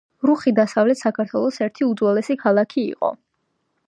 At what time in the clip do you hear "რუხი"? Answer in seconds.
0.27-0.53